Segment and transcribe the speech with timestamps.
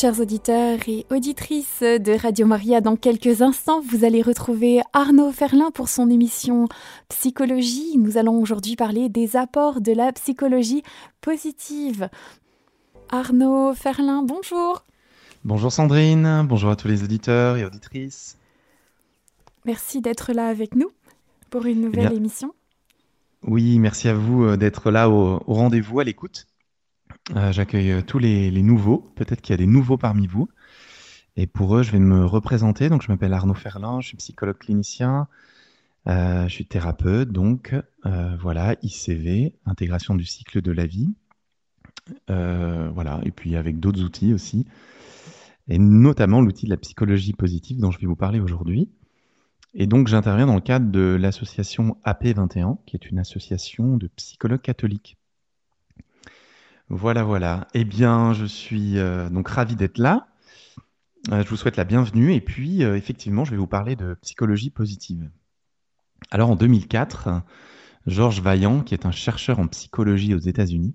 [0.00, 5.72] Chers auditeurs et auditrices de Radio Maria, dans quelques instants, vous allez retrouver Arnaud Ferlin
[5.72, 6.68] pour son émission
[7.08, 7.98] Psychologie.
[7.98, 10.84] Nous allons aujourd'hui parler des apports de la psychologie
[11.20, 12.08] positive.
[13.08, 14.84] Arnaud Ferlin, bonjour.
[15.44, 18.38] Bonjour Sandrine, bonjour à tous les auditeurs et auditrices.
[19.64, 20.92] Merci d'être là avec nous
[21.50, 22.54] pour une nouvelle émission.
[23.42, 26.46] Oui, merci à vous euh, d'être là au, rendez-vous, à l'écoute.
[27.36, 30.48] Euh, j'accueille euh, tous les, nouveaux, peut-être qu'il y a des nouveaux parmi vous.
[31.36, 32.88] Et pour eux, je vais me représenter.
[32.88, 35.28] Donc, je m'appelle Arnaud Ferlin, je suis psychologue clinicien,
[36.06, 41.14] je suis thérapeute, donc voilà, ICV, intégration du cycle de la vie.
[42.26, 44.66] voilà, et puis avec d'autres outils aussi,
[45.68, 48.90] et notamment l'outil de la psychologie positive dont je vais vous parler aujourd'hui.
[49.74, 54.62] Et donc, j'interviens dans le cadre de l'association AP21, qui est une association de psychologues
[54.62, 55.17] catholiques.
[56.90, 57.68] Voilà, voilà.
[57.74, 60.28] Eh bien, je suis euh, donc ravi d'être là.
[61.30, 62.32] Euh, je vous souhaite la bienvenue.
[62.32, 65.30] Et puis, euh, effectivement, je vais vous parler de psychologie positive.
[66.30, 67.42] Alors, en 2004,
[68.06, 70.94] Georges Vaillant, qui est un chercheur en psychologie aux États-Unis,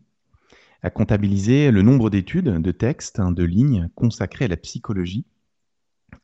[0.82, 5.26] a comptabilisé le nombre d'études, de textes, hein, de lignes consacrées à la psychologie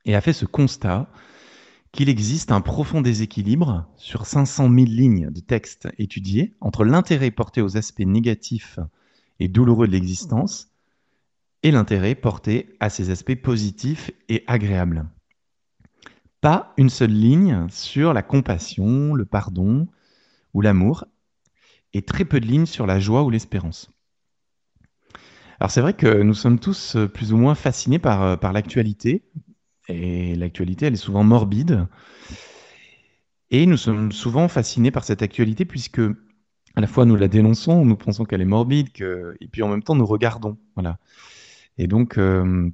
[0.05, 1.07] et a fait ce constat
[1.91, 7.61] qu'il existe un profond déséquilibre sur 500 000 lignes de texte étudiés entre l'intérêt porté
[7.61, 8.79] aux aspects négatifs
[9.39, 10.71] et douloureux de l'existence
[11.63, 15.07] et l'intérêt porté à ces aspects positifs et agréables.
[16.41, 19.87] Pas une seule ligne sur la compassion, le pardon
[20.53, 21.05] ou l'amour,
[21.93, 23.91] et très peu de lignes sur la joie ou l'espérance.
[25.59, 29.23] Alors c'est vrai que nous sommes tous plus ou moins fascinés par, par l'actualité,
[29.89, 31.87] et l'actualité, elle est souvent morbide.
[33.51, 36.01] Et nous sommes souvent fascinés par cette actualité puisque
[36.75, 38.89] à la fois nous la dénonçons, nous pensons qu'elle est morbide,
[39.41, 40.57] et puis en même temps nous regardons.
[40.75, 40.97] Voilà.
[41.79, 42.69] Et donc, euh,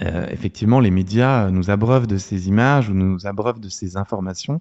[0.00, 4.60] euh, effectivement, les médias nous abreuvent de ces images ou nous abreuvent de ces informations.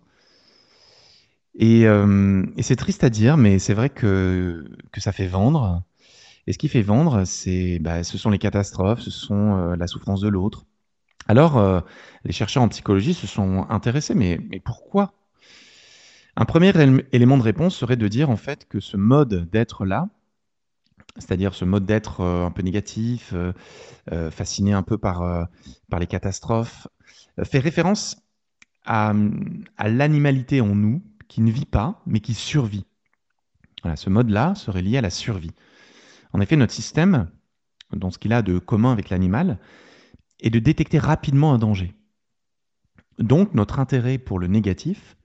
[1.53, 5.83] Et, euh, et c'est triste à dire, mais c'est vrai que, que ça fait vendre.
[6.47, 10.21] Et ce qui fait vendre, c'est, bah, ce sont les catastrophes, ce sont la souffrance
[10.21, 10.65] de l'autre,
[11.29, 11.83] alors,
[12.23, 15.11] les chercheurs en psychologie se sont intéressés, mais, mais pourquoi
[16.39, 16.71] Un premier
[17.13, 20.07] élément de réponse serait de dire en fait que ce mode d'être là,
[21.15, 25.47] c'est-à-dire ce mode d'être euh, un peu négatif, euh, fasciné un peu par,
[25.99, 26.87] les catastrophes,
[27.43, 28.21] fait référence
[28.85, 29.13] à,
[29.83, 32.85] l'animalité en nous qui ne vit pas, mais qui survit.
[33.95, 35.53] Ce mode-là serait lié à la survie.
[36.33, 37.31] En effet, notre système,
[37.93, 39.57] dans ce qu'il a de commun avec l'animal,
[40.39, 41.95] et de détecter rapidement un danger.
[43.17, 45.16] Donc notre intérêt pour le négatif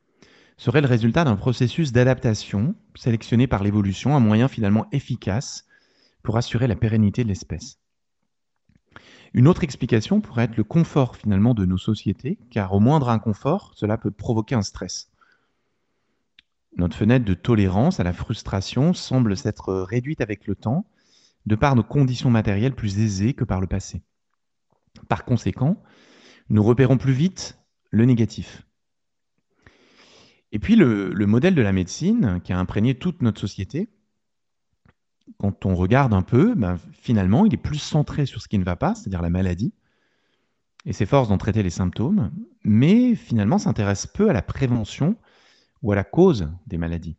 [0.63, 5.67] serait le résultat d'un processus d'adaptation sélectionné par l'évolution, un moyen finalement efficace
[6.23, 7.81] pour assurer la pérennité de l'espèce.
[9.35, 13.73] Une autre explication pourrait être le confort finalement de nos sociétés, car au moindre inconfort,
[13.75, 15.11] cela peut provoquer un stress.
[16.77, 20.87] Notre fenêtre de tolérance à la frustration semble s'être réduite avec le temps,
[21.45, 24.01] de par nos conditions matérielles plus aisées que par le passé.
[25.09, 25.83] Par conséquent,
[26.51, 27.59] nous repérons plus vite
[27.91, 28.65] le négatif.
[30.53, 33.89] Et puis le, modèle de la médecine qui a imprégné toute notre société,
[35.39, 38.65] quand on regarde un peu, ben, finalement, il est plus centré sur ce qui ne
[38.65, 39.73] va pas, c'est-à-dire la maladie,
[40.85, 42.31] et s'efforce d'en traiter les symptômes,
[42.65, 45.17] mais finalement s'intéresse peu à la prévention
[45.83, 47.17] ou à la cause des maladies.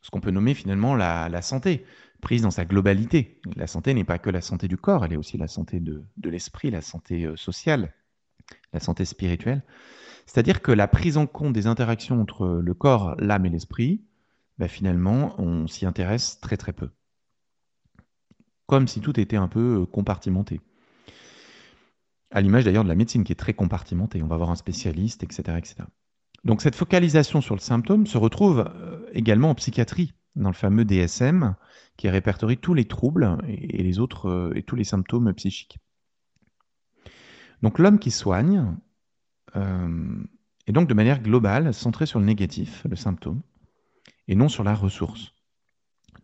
[0.00, 1.84] Ce qu'on peut nommer finalement la santé
[2.22, 3.40] prise dans sa globalité.
[3.56, 6.06] La santé n'est pas que la santé du corps, elle est aussi la santé de,
[6.24, 7.92] l'esprit, la santé euh, sociale,
[8.72, 9.62] la santé spirituelle.
[10.26, 14.02] C'est-à-dire que la prise en compte des interactions entre le corps, l'âme et l'esprit,
[14.58, 16.90] bah, finalement, on s'y intéresse très très peu.
[18.66, 20.60] Comme si tout était un peu euh, compartimenté.
[22.30, 24.22] À l'image d'ailleurs de la médecine qui est très compartimentée.
[24.22, 25.76] On va voir un spécialiste, etc., etc.
[26.44, 30.84] Donc cette focalisation sur le symptôme se retrouve euh, également en psychiatrie, dans le fameux
[30.84, 31.56] DSM,
[31.96, 35.78] qui répertorie tous les troubles euh, et tous les symptômes psychiques.
[37.62, 38.76] Donc l'homme qui soigne
[39.56, 40.24] euh,
[40.66, 43.42] est donc de manière globale centré sur le négatif, le symptôme,
[44.28, 45.32] et non sur la ressource.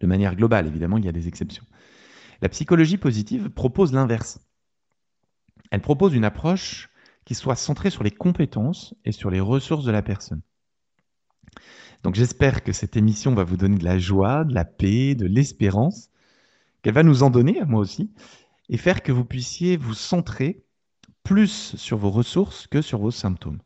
[0.00, 1.64] De manière globale, évidemment, il y a des exceptions.
[2.40, 4.40] La psychologie positive propose l'inverse.
[5.70, 6.88] Elle propose une approche
[7.24, 10.40] qui soit centrée sur les compétences et sur les ressources de la personne.
[12.02, 15.26] Donc j'espère que cette émission va vous donner de la joie, de la paix, de
[15.26, 16.10] l'espérance,
[16.82, 18.12] qu'elle va nous en donner, à moi aussi,
[18.68, 20.64] et faire que vous puissiez vous centrer
[21.28, 23.60] plus sur vos ressources que sur vos symptômes.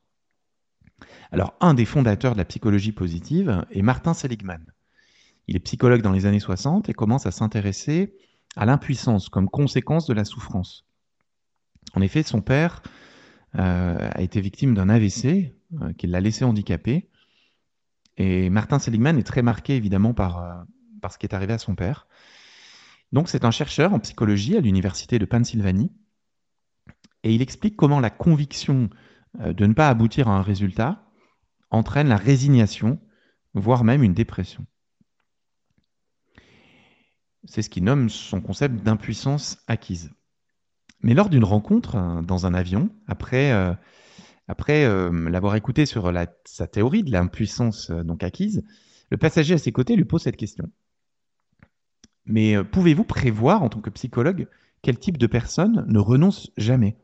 [1.30, 4.66] Alors, un des fondateurs de la psychologie positive est Martin Seligman.
[5.46, 8.16] Il est psychologue dans les années 60 et commence à s'intéresser
[8.56, 10.86] à l'impuissance comme conséquence de la souffrance.
[11.94, 12.82] En effet, son père
[13.52, 15.54] a été victime d'un AVC
[15.98, 17.10] qui l'a laissé handicapé.
[18.16, 20.64] Et Martin Seligman est très marqué évidemment par,
[21.00, 22.08] par ce qui est arrivé à son père.
[23.12, 25.92] Donc c'est un chercheur en psychologie à l'université de Pennsylvanie
[27.22, 28.90] et il explique comment la conviction
[29.40, 31.04] euh, de ne pas aboutir à un résultat
[31.70, 33.00] entraîne la résignation,
[33.54, 34.66] voire même une dépression.
[37.44, 40.10] C'est ce qu'il nomme son concept d'impuissance acquise.
[41.00, 46.12] Mais lors d'une rencontre euh, dans un avion, après, euh, l'avoir écouté sur
[46.44, 47.90] sa théorie de l'impuissance
[48.20, 48.64] acquise,
[49.10, 50.70] le passager à ses côtés lui pose cette question.
[52.24, 54.46] Mais pouvez-vous prévoir en tant que psychologue
[54.82, 56.96] quel type de personne ne renonce jamais?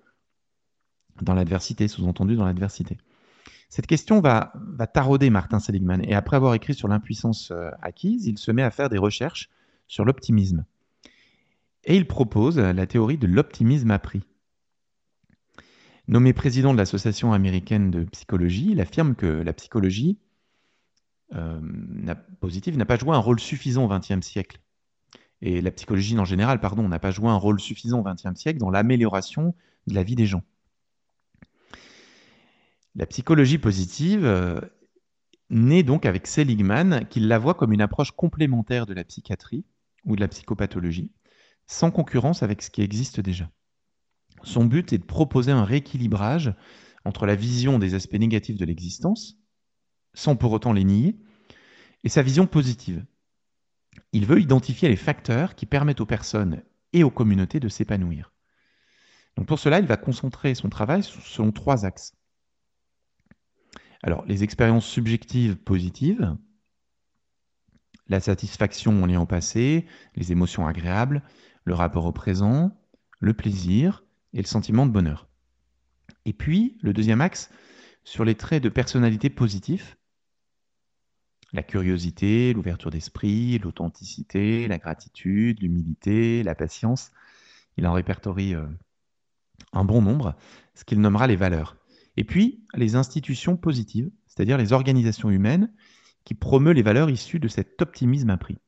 [1.23, 2.99] Dans l'adversité, sous-entendu dans l'adversité.
[3.69, 4.53] Cette question va,
[4.93, 8.71] tarauder Martin Seligman, et après avoir écrit sur l'impuissance euh, acquise, il se met à
[8.71, 9.51] faire des recherches
[9.87, 10.65] sur l'optimisme.
[11.85, 14.23] Et il propose la théorie de l'optimisme appris.
[16.09, 20.19] Nommé président de l'Association américaine de psychologie, il affirme que la psychologie
[21.35, 21.61] euh,
[22.41, 24.61] positive n'a pas joué un rôle suffisant au XXe siècle.
[25.43, 28.59] Et la psychologie en général, pardon, n'a pas joué un rôle suffisant au XXe siècle
[28.59, 29.55] dans l'amélioration
[29.87, 30.43] de la vie des gens.
[32.99, 34.61] La psychologie positive euh,
[35.51, 39.65] naît donc avec Seligman, qui la voit comme une approche complémentaire de la psychiatrie
[40.05, 41.13] ou de la psychopathologie,
[41.69, 43.49] sans concurrence avec ce qui existe déjà.
[44.43, 46.53] Son but est de proposer un rééquilibrage
[47.05, 49.37] entre la vision des aspects négatifs de l'existence,
[50.13, 51.21] sans pour autant les nier,
[52.03, 53.07] et sa vision positive.
[54.13, 58.33] Il veut identifier les facteurs qui permettent aux personnes et aux communautés de s'épanouir.
[59.47, 62.18] Pour cela, il va concentrer son travail selon trois axes.
[64.03, 66.37] Alors, les expériences subjectives positives,
[68.09, 71.23] la satisfaction en lien au passé, les émotions agréables,
[71.65, 72.77] le rapport au présent,
[73.21, 75.29] le plaisir et le sentiment de bonheur.
[76.25, 77.51] Et puis, le deuxième axe,
[78.05, 79.99] sur les traits de personnalité positifs,
[81.53, 87.11] la curiosité, l'ouverture d'esprit, l'authenticité, la gratitude, l'humilité, la patience.
[87.77, 88.67] Il en répertorie euh,
[89.73, 90.37] un bon nombre,
[90.75, 91.78] ce qu'il nommera les valeurs.
[92.19, 95.73] Et puis, les institutions positives, c'est-à-dire les organisations humaines
[96.25, 98.59] qui promeuvent les valeurs issues de cet optimisme appris.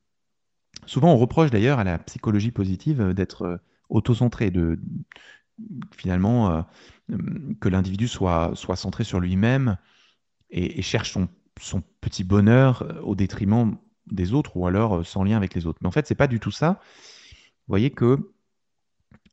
[0.86, 3.56] Souvent, on reproche d'ailleurs à la psychologie positive euh, d'être euh,
[3.88, 4.78] autocentrée, de
[5.96, 6.62] finalement euh,
[7.60, 9.78] que l'individu soit, soit centré sur lui-même
[10.50, 11.28] et, cherche son,
[11.60, 13.76] son, petit bonheur au détriment
[14.06, 15.80] des autres ou alors sans lien avec les autres.
[15.82, 16.80] Mais en fait, c'est pas du tout ça.
[17.66, 18.32] Vous voyez que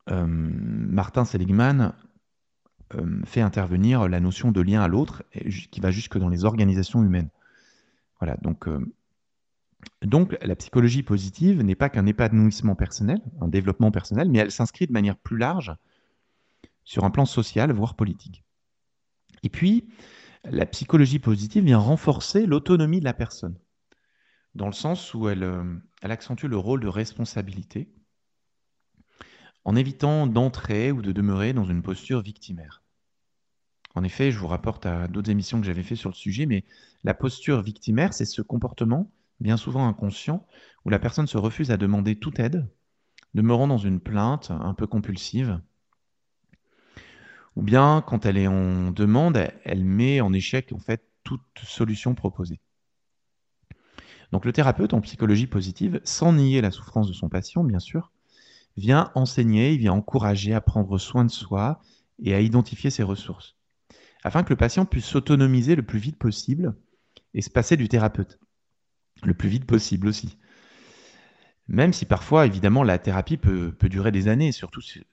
[0.08, 1.94] Martin Seligman
[3.26, 5.24] fait intervenir la notion de lien à l'autre,
[5.72, 7.30] qui va jusque dans les organisations humaines.
[8.20, 8.80] Voilà, donc, euh,
[10.02, 14.88] donc la psychologie positive n'est pas qu'un épanouissement personnel, un développement personnel, mais elle s'inscrit
[14.88, 15.76] de manière plus large
[16.84, 18.44] sur un plan social, voire politique.
[19.44, 19.88] Et puis,
[20.44, 23.58] la psychologie positive vient renforcer l'autonomie de la personne,
[24.56, 25.64] dans le sens où elle, euh,
[26.02, 27.90] elle accentue le rôle de responsabilité
[29.68, 32.82] en évitant d'entrer ou de demeurer dans une posture victimaire.
[33.96, 36.64] En effet, je vous rapporte à d'autres émissions que j'avais fait sur le sujet, mais
[37.04, 39.12] la posture victimaire, c'est ce comportement,
[39.42, 40.48] bien souvent inconscient,
[40.86, 42.66] où la personne se refuse à demander toute aide,
[43.34, 45.60] demeurant dans une plainte un peu compulsive.
[47.58, 52.16] Ou bien, quand elle est en demande, elle met en échec en fait toute solution
[52.16, 52.62] proposée.
[54.32, 58.14] Donc le thérapeute en psychologie positive, sans nier la souffrance de son patient, bien sûr,
[58.78, 61.82] vient enseigner, il vient encourager à prendre soin de soi
[62.20, 63.58] et à identifier ses ressources,
[64.24, 66.76] afin que le patient puisse s'autonomiser le plus vite possible
[67.34, 68.40] et se passer du thérapeute,
[69.24, 70.38] le plus vite possible aussi.
[71.68, 75.04] Même si parfois, évidemment, la thérapie peut, durer des années, surtout si,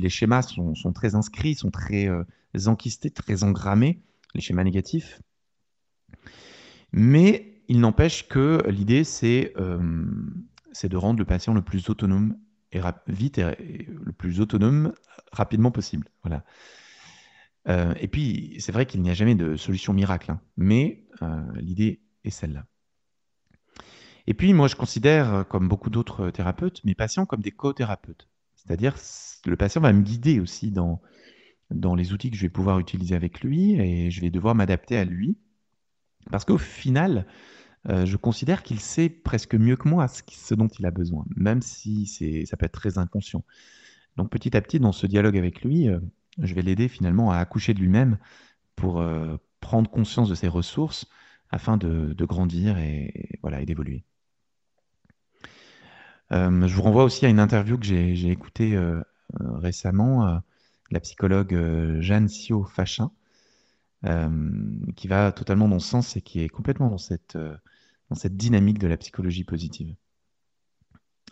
[0.00, 2.24] les schémas sont, très inscrits, sont très euh,
[2.66, 4.02] enquistés, très engrammés,
[4.34, 5.22] les schémas négatifs.
[6.92, 10.04] Mais il n'empêche que l'idée, c'est euh,
[10.82, 12.36] de rendre le patient le plus autonome
[13.06, 14.92] vite et, le plus autonome
[15.32, 16.08] rapidement possible.
[16.22, 16.44] Voilà.
[17.68, 21.40] Euh, et puis, c'est vrai qu'il n'y a jamais de solution miracle, hein, mais euh,
[21.56, 22.66] l'idée est celle-là.
[24.26, 28.28] Et puis, moi, je considère, comme beaucoup d'autres thérapeutes, mes patients comme des co-thérapeutes.
[28.54, 28.96] C'est-à-dire,
[29.44, 31.02] le patient va me guider aussi dans,
[31.70, 34.96] dans les outils que je vais pouvoir utiliser avec lui et je vais devoir m'adapter
[34.96, 35.36] à lui.
[36.30, 37.26] Parce qu'au final,
[37.90, 41.60] euh, je considère qu'il sait presque mieux que moi ce, dont il a besoin, même
[41.60, 42.06] si
[42.46, 43.44] ça peut être très inconscient.
[44.16, 46.00] Donc petit à petit, dans ce dialogue avec lui, euh,
[46.38, 48.18] je vais l'aider finalement à accoucher de lui-même
[48.74, 51.06] pour euh, prendre conscience de ses ressources
[51.50, 54.02] afin de, grandir et, voilà, et d'évoluer.
[56.30, 58.76] je vous renvoie aussi à une interview que j'ai écoutée
[59.38, 60.42] récemment
[60.90, 61.56] la psychologue
[62.00, 63.12] Jeanne Sio Fachin,
[64.96, 67.38] qui va totalement dans ce sens et qui est complètement dans cette,
[68.10, 69.94] dans cette dynamique de la psychologie positive.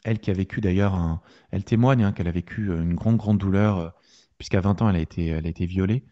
[0.05, 3.95] Elle qui a vécu d'ailleurs, elle témoigne hein, qu'elle a vécu une grande, grande douleur,
[4.39, 6.05] puisqu'à 20 ans, elle a été, elle a été violée,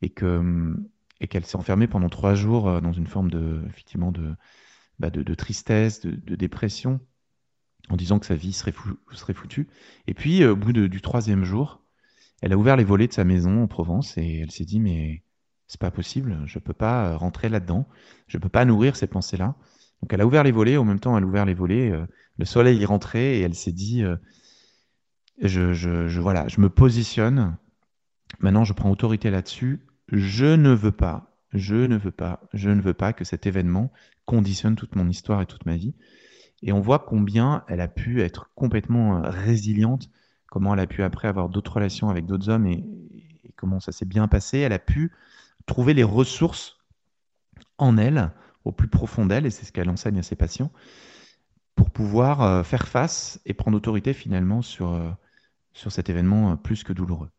[0.00, 0.74] et que
[1.20, 4.34] et qu'elle s'est enfermée pendant trois jours dans une forme de, effectivement, de,
[4.98, 7.00] bah, de, tristesse, de, dépression,
[7.88, 8.74] en disant que sa vie serait,
[9.12, 9.68] serait foutue.
[10.08, 11.82] Et puis, au bout du troisième jour,
[12.42, 15.22] elle a ouvert les volets de sa maison en Provence et elle s'est dit, mais
[15.68, 17.88] c'est pas possible, je peux pas rentrer là-dedans,
[18.26, 19.56] je peux pas nourrir ces pensées-là.
[20.02, 22.06] Donc elle a ouvert les volets, en même temps elle a ouvert les volets, euh,
[22.38, 24.16] le soleil y rentrait et elle s'est dit, euh,
[25.40, 27.56] je, je, voilà, je me positionne,
[28.40, 32.80] maintenant je prends autorité là-dessus, je ne veux pas, je ne veux pas, je ne
[32.80, 33.92] veux pas que cet événement
[34.24, 35.94] conditionne toute mon histoire et toute ma vie.
[36.62, 40.10] Et on voit combien elle a pu être complètement euh, résiliente,
[40.46, 42.84] comment elle a pu après avoir d'autres relations avec d'autres hommes et,
[43.56, 44.58] comment ça s'est bien passé.
[44.58, 45.12] Elle a pu
[45.66, 46.78] trouver les ressources
[47.78, 48.32] en elle,
[48.64, 50.70] au plus profond d'elle, et c'est ce qu'elle enseigne à ses patients,
[51.74, 55.10] pour pouvoir euh, faire face et prendre autorité finalement sur, euh,
[55.72, 57.30] sur cet événement plus que douloureux.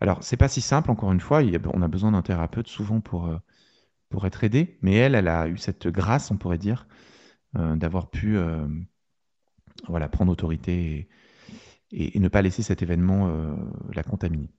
[0.00, 1.42] Alors, c'est pas si simple, encore une fois,
[1.74, 3.36] on a besoin d'un thérapeute souvent pour,
[4.08, 6.86] pour être aidée, mais elle, elle a eu cette grâce, on pourrait dire,
[7.56, 8.66] euh, d'avoir pu euh,
[9.86, 11.08] voilà, prendre autorité
[11.92, 13.54] et, ne pas laisser cet événement euh,
[13.94, 14.50] la contaminer.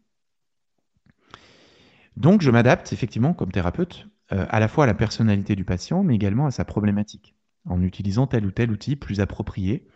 [2.18, 6.16] Donc, je m'adapte effectivement comme thérapeute à la fois à la personnalité du patient, mais
[6.16, 9.88] également à sa problématique, en utilisant tel ou tel outil plus approprié.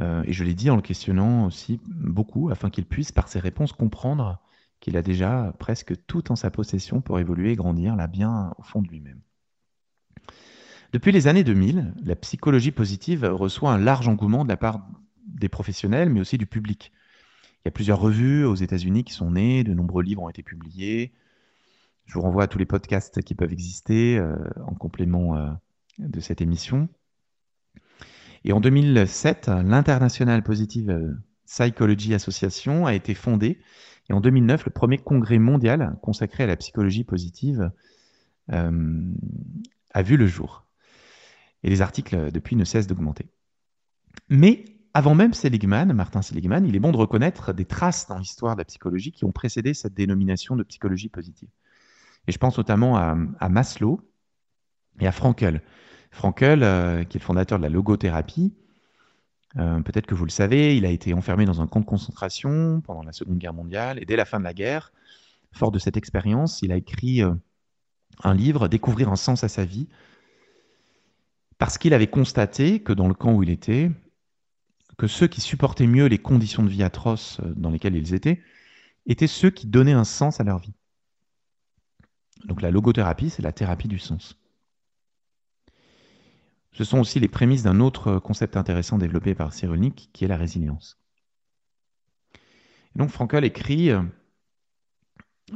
[0.00, 3.72] et je l'ai dit en le questionnant aussi beaucoup, afin qu'il puisse, par ses réponses,
[3.72, 4.40] comprendre
[4.80, 8.62] qu'il a déjà presque tout en sa possession pour évoluer et grandir là bien au
[8.62, 9.20] fond de lui-même.
[10.92, 14.88] Depuis les années 2000, la psychologie positive reçoit un large engouement de la part
[15.26, 16.92] des professionnels, mais aussi du public.
[17.58, 20.42] Il y a plusieurs revues aux États-Unis qui sont nées, de nombreux livres ont été
[20.42, 21.12] publiés.
[22.10, 24.34] Je vous renvoie à tous les podcasts qui peuvent exister euh,
[24.66, 25.48] en complément euh,
[26.00, 26.88] de cette émission.
[28.42, 33.60] Et en 2007, l'International Positive Psychology Association a été fondée
[34.08, 37.70] et en 2009, le premier congrès mondial consacré à la psychologie positive
[38.50, 39.14] euh,
[39.94, 40.66] a vu le jour.
[41.62, 43.26] Et les articles, depuis, ne cessent d'augmenter.
[44.28, 44.64] Mais
[44.94, 48.62] avant même Seligman, Martin Seligman, il est bon de reconnaître des traces dans l'histoire de
[48.62, 51.50] la psychologie qui ont précédé cette dénomination de psychologie positive.
[52.26, 54.00] Et je pense notamment à, Maslow
[55.00, 55.62] et à Frankel.
[56.10, 58.54] Frankel, euh, qui est le fondateur de la logothérapie,
[59.56, 62.80] euh, peut-être que vous le savez, il a été enfermé dans un camp de concentration
[62.82, 64.92] pendant la Seconde Guerre mondiale et dès la fin de la guerre,
[65.52, 67.34] fort de cette expérience, il a écrit euh,
[68.22, 69.88] un livre, Découvrir un sens à sa vie,
[71.58, 73.90] parce qu'il avait constaté que dans le camp où il était,
[74.98, 78.40] que ceux qui supportaient mieux les conditions de vie atroces dans lesquelles ils étaient,
[79.06, 80.74] étaient ceux qui donnaient un sens à leur vie.
[82.44, 84.36] Donc la logothérapie, c'est la thérapie du sens.
[86.72, 90.36] Ce sont aussi les prémices d'un autre concept intéressant développé par Cyrulnik, qui est la
[90.36, 90.98] résilience.
[92.94, 94.02] donc Frankel écrit, euh,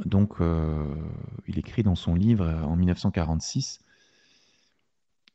[0.03, 0.93] donc, euh,
[1.47, 3.79] il écrit dans son livre euh, en 1946,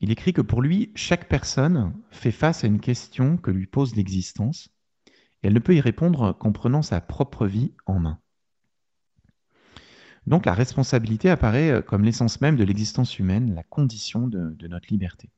[0.00, 3.94] il écrit que pour lui, chaque personne fait face à une question que lui pose
[3.96, 4.70] l'existence,
[5.42, 8.18] et elle ne peut y répondre qu'en prenant sa propre vie en main.
[10.26, 15.30] Donc la responsabilité apparaît comme l'essence même de l'existence humaine, la condition de notre liberté.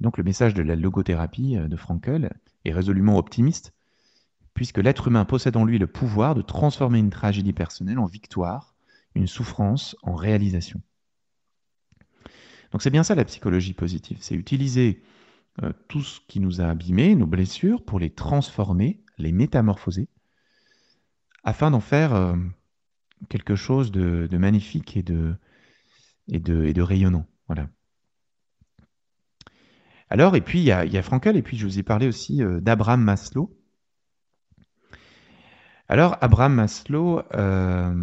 [0.00, 2.32] Donc le message de la logothérapie euh, de Frankel
[2.64, 3.72] est résolument optimiste,
[4.54, 8.74] puisque l'être humain possède en lui le pouvoir de transformer une tragédie personnelle en victoire,
[9.14, 10.80] une souffrance en réalisation.
[12.72, 15.02] Donc c'est bien ça la psychologie positive, c'est utiliser
[15.62, 20.08] euh, tout ce qui nous a abîmés, nos blessures, pour les transformer, les métamorphoser,
[21.44, 22.36] afin d'en faire euh,
[23.28, 27.26] quelque chose de, magnifique et de, rayonnant.
[27.46, 27.68] Voilà.
[30.10, 32.60] Alors, et puis il y a, Frankel, et puis je vous ai parlé aussi euh,
[32.60, 33.54] d'Abraham Maslow.
[35.88, 37.94] Alors, Abraham Maslow, euh,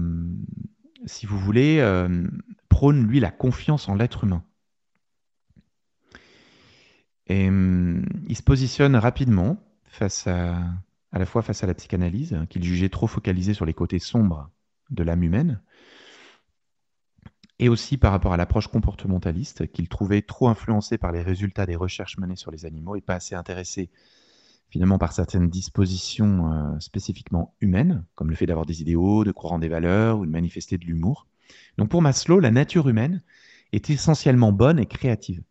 [1.05, 2.27] si vous voulez, euh,
[2.69, 4.43] prône, lui, la confiance en l'être humain.
[7.27, 10.60] Et il se positionne rapidement face à,
[11.12, 13.98] à la fois face à la psychanalyse, hein, qu'il jugeait trop focalisée sur les côtés
[14.00, 14.51] sombres
[14.89, 15.61] de l'âme humaine,
[17.59, 21.75] et aussi par rapport à l'approche comportementaliste qu'il trouvait trop influencée par les résultats des
[21.75, 23.89] recherches menées sur les animaux et pas assez intéressée
[24.69, 29.53] finalement par certaines dispositions euh, spécifiquement humaines, comme le fait d'avoir des idéaux, de croire
[29.53, 31.27] en des valeurs ou de manifester de l'humour.
[31.77, 33.21] Donc pour Maslow, la nature humaine
[33.71, 35.43] est essentiellement bonne et créative.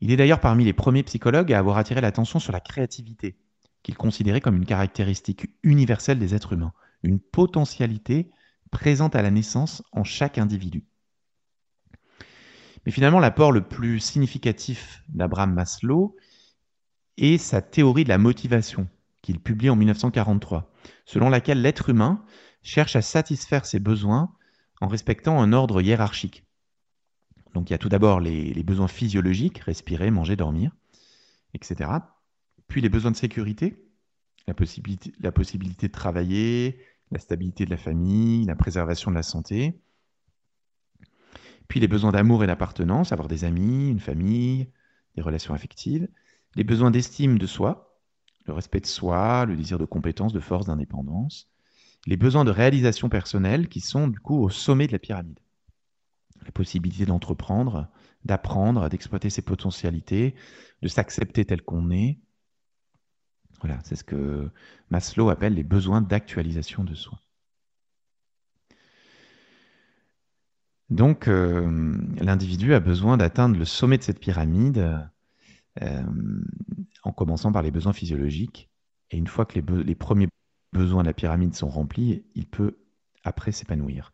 [0.00, 3.36] Il est d'ailleurs parmi les premiers psychologues à avoir attiré l'attention sur la créativité,
[3.82, 6.72] qu'il considérait comme une caractéristique universelle des êtres humains.
[7.02, 8.30] Une potentialité
[8.70, 10.84] présente à la naissance en chaque individu.
[12.84, 16.16] Mais finalement, l'apport le plus significatif d'Abraham Maslow
[17.16, 18.88] est sa théorie de la motivation,
[19.22, 20.70] qu'il publie en 1943,
[21.04, 22.24] selon laquelle l'être humain
[22.62, 24.32] cherche à satisfaire ses besoins
[24.80, 26.44] en respectant un ordre hiérarchique.
[27.54, 30.72] Donc il y a tout d'abord les, besoins physiologiques, respirer, manger, dormir,
[31.54, 31.90] etc.
[32.68, 33.85] Puis les besoins de sécurité,
[34.46, 36.78] la possibilité, la de travailler,
[37.10, 39.80] la stabilité de la famille, la préservation de la santé.
[41.68, 44.68] Puis les besoins d'amour et d'appartenance, avoir des amis, une famille,
[45.16, 46.08] des relations affectives.
[46.54, 47.98] Les besoins d'estime de soi,
[48.46, 51.50] le respect de soi, le désir de compétence, de force, d'indépendance.
[52.06, 55.40] Les besoins de réalisation personnelle qui sont du coup au sommet de la pyramide
[56.46, 57.88] la possibilité d'entreprendre,
[58.24, 60.34] d'apprendre, d'exploiter ses potentialités,
[60.82, 62.18] de s'accepter tel qu'on est.
[63.66, 64.48] Voilà, c'est ce que
[64.90, 67.18] Maslow appelle les besoins d'actualisation de soi.
[70.88, 75.10] Donc, euh, l'individu a besoin d'atteindre le sommet de cette pyramide
[75.82, 76.02] euh,
[77.02, 78.70] en commençant par les besoins physiologiques.
[79.10, 80.28] Et une fois que les, premiers
[80.72, 82.78] besoins de la pyramide sont remplis, il peut
[83.24, 84.12] après s'épanouir.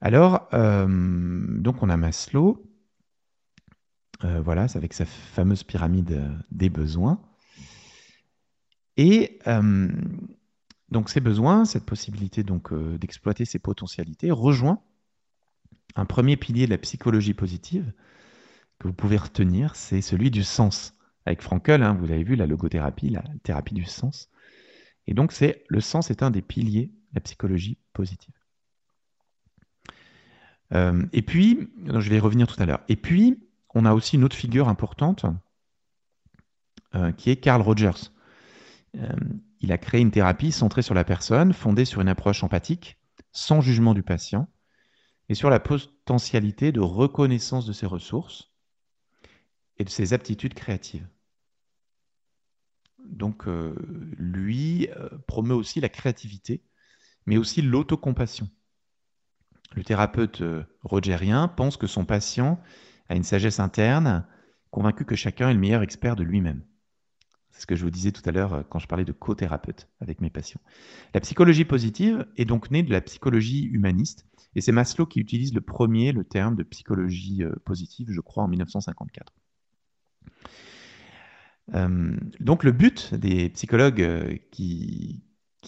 [0.00, 2.68] Alors, euh, donc on a Maslow,
[4.20, 7.20] voilà, avec sa fameuse pyramide des besoins.
[8.98, 9.38] Et
[10.90, 14.82] donc ces besoins, cette possibilité donc d'exploiter ses potentialités, rejoint
[15.96, 17.92] un premier pilier de la psychologie positive
[18.78, 20.94] que vous pouvez retenir, c'est celui du sens.
[21.26, 24.30] Avec Frankel, hein, vous avez vu la logothérapie, la thérapie du sens.
[25.06, 28.34] Et donc c'est le sens est un des piliers de la psychologie positive.
[30.72, 32.82] Euh, et puis, je vais y revenir tout à l'heure.
[32.88, 33.38] Et puis,
[33.74, 35.24] on a aussi une autre figure importante
[36.94, 38.10] euh, qui est Carl Rogers.
[38.96, 39.08] Euh,
[39.60, 42.98] il a créé une thérapie centrée sur la personne, fondée sur une approche empathique,
[43.32, 44.48] sans jugement du patient,
[45.28, 48.50] et sur la potentialité de reconnaissance de ses ressources
[49.76, 51.06] et de ses aptitudes créatives.
[53.04, 54.88] Donc, lui
[55.26, 56.62] promeut aussi la créativité,
[57.26, 58.48] mais aussi l'autocompassion.
[59.74, 62.60] Le thérapeute euh, rogérien pense que son patient
[63.08, 64.26] a une sagesse interne,
[64.70, 66.64] convaincu que chacun est le meilleur expert de lui-même.
[67.58, 69.88] C'est ce que je vous disais tout à l'heure euh, quand je parlais de co-thérapeute
[70.00, 70.60] avec mes patients.
[71.12, 75.52] La psychologie positive est donc née de la psychologie humaniste, et c'est Maslow qui utilise
[75.52, 79.34] le premier le terme de psychologie euh, positive, je crois, en 1954.
[82.40, 85.24] donc le but des psychologues qui,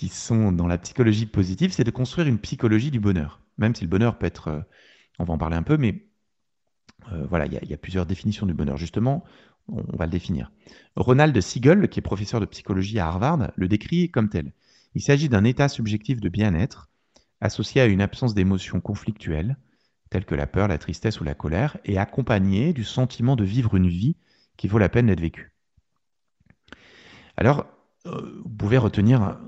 [0.08, 3.90] sont dans la psychologie positive, c'est de construire une psychologie du bonheur même si le
[3.90, 4.60] bonheur peut être, euh,
[5.18, 6.06] on va en parler un peu, mais
[7.12, 8.76] euh, voilà, il y, a plusieurs définitions du bonheur.
[8.76, 9.24] Justement,
[9.68, 10.52] on, va le définir.
[10.96, 14.52] Ronald Siegel, qui est professeur de psychologie à Harvard, le décrit comme tel.
[14.94, 16.88] Il s'agit d'un état subjectif de bien-être
[17.40, 19.56] associé à une absence d'émotions conflictuelles,
[20.10, 23.76] telles que la peur, la tristesse ou la colère, et accompagné du sentiment de vivre
[23.76, 24.16] une vie
[24.56, 25.52] qui vaut la peine d'être vécue.
[27.36, 27.66] Alors,
[28.06, 29.38] euh, vous pouvez retenir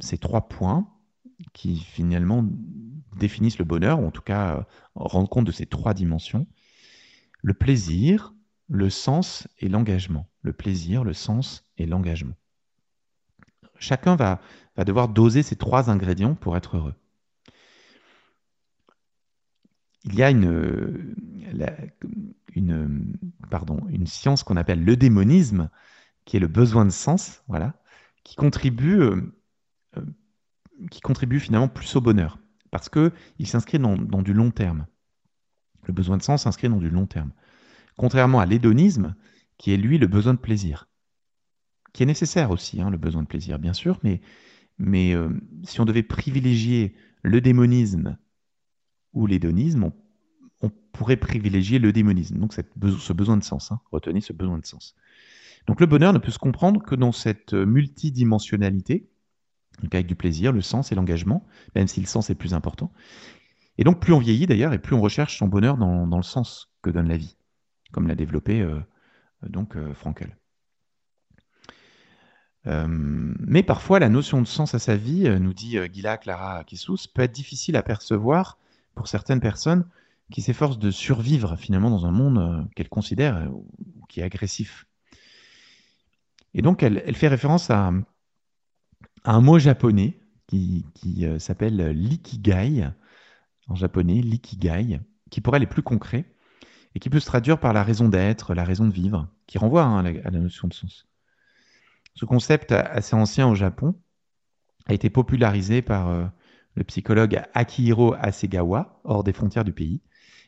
[0.00, 0.88] ces trois points
[1.52, 2.46] qui finalement
[3.16, 4.62] définissent le bonheur, ou en tout cas euh,
[4.94, 6.46] rendent compte de ces trois dimensions.
[7.42, 8.34] Le plaisir,
[8.70, 10.26] le sens et l'engagement.
[10.42, 12.34] Le plaisir, le sens et l'engagement.
[13.78, 14.40] Chacun va,
[14.78, 16.94] devoir doser ces trois ingrédients pour être heureux.
[20.04, 21.14] Il y a une,
[24.06, 25.68] science qu'on appelle le démonisme,
[26.24, 27.74] qui est le besoin de sens, voilà,
[28.24, 29.20] qui contribue euh,
[30.90, 32.38] qui contribue finalement plus au bonheur,
[32.70, 33.12] parce qu'il
[33.46, 34.86] s'inscrit dans, du long terme.
[35.84, 37.32] Le besoin de sens s'inscrit dans du long terme.
[38.00, 39.14] Contrairement à l'hédonisme,
[39.58, 40.88] qui est lui le besoin de plaisir,
[41.92, 45.28] qui est nécessaire aussi, hein, le besoin de plaisir, bien sûr, mais, euh,
[45.64, 48.16] si on devait privilégier le démonisme
[49.12, 49.92] ou l'hédonisme,
[50.62, 52.38] on, pourrait privilégier le démonisme.
[52.38, 54.96] Donc ce besoin de sens, hein, retenez ce besoin de sens.
[55.66, 59.10] Donc le bonheur ne peut se comprendre que dans cette multidimensionnalité
[59.82, 62.92] donc avec du plaisir, le sens et l'engagement, même si le sens est plus important.
[63.78, 66.70] Et donc plus on vieillit d'ailleurs, et plus on recherche son bonheur dans, le sens
[66.82, 67.36] que donne la vie,
[67.92, 68.80] comme l'a développé euh,
[69.42, 70.36] donc euh, Frankel.
[72.66, 76.98] Euh, mais parfois, la notion de sens à sa vie, nous dit Gila Clara Kissous,
[77.14, 78.58] peut être difficile à percevoir
[78.94, 79.86] pour certaines personnes
[80.30, 83.66] qui s'efforcent de survivre finalement dans un monde qu'elles considèrent ou
[84.08, 84.86] qui est agressif.
[86.52, 87.92] Et donc, elle fait référence à,
[89.24, 90.84] un mot japonais qui,
[91.22, 92.88] euh, s'appelle l'ikigai,
[93.68, 95.00] en japonais, l'ikigai,
[95.30, 96.24] qui pourrait aller plus concret
[96.94, 99.84] et qui peut se traduire par la raison d'être, la raison de vivre, qui renvoie
[99.84, 101.06] hein, à, la, notion de sens.
[102.14, 103.94] Ce concept assez ancien au Japon
[104.86, 106.26] a été popularisé par euh,
[106.74, 110.00] le psychologue Akihiro Hasegawa, hors des frontières du pays.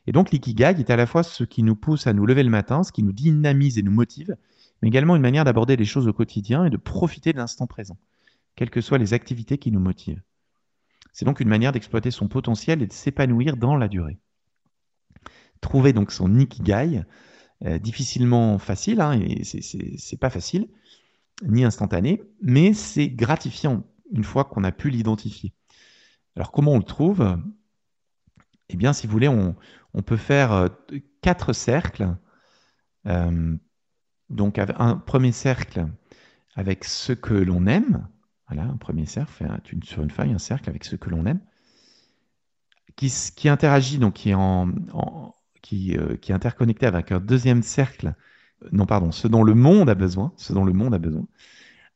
[0.05, 2.49] Et donc l'ikigai est à la fois ce qui nous pousse à nous lever le
[2.49, 4.35] matin, ce qui nous dynamise et nous motive,
[4.81, 7.97] mais également une manière d'aborder les choses au quotidien et de profiter de l'instant présent,
[8.55, 10.21] quelles que soient les activités qui nous motivent.
[11.13, 14.17] C'est donc une manière d'exploiter son potentiel et de s'épanouir dans la durée.
[15.63, 17.03] Trouver donc son ikigai,
[17.63, 20.67] euh, difficilement facile, hein, et c'est pas facile,
[21.41, 25.53] ni instantané, mais c'est gratifiant une fois qu'on a pu l'identifier.
[26.35, 27.39] Alors comment on le trouve?
[28.67, 29.55] Eh bien, si vous voulez, on,
[30.05, 30.67] peut faire euh,
[31.21, 32.13] quatre cercles.
[33.07, 33.55] Euh,
[34.29, 35.87] donc un premier cercle
[36.55, 38.05] avec ce que l'on aime.
[38.49, 39.47] Voilà, un premier cercle,
[39.83, 41.39] sur une feuille, un cercle avec ce que l'on aime.
[42.97, 44.67] Qui, qui, interagit, donc qui est, en,
[45.63, 48.13] qui, euh, qui est interconnecté avec un deuxième cercle,
[48.71, 51.25] non pardon, ce dont le monde a besoin, ce dont le monde a besoin.